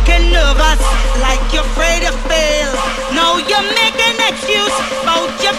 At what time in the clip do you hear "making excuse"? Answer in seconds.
3.76-4.76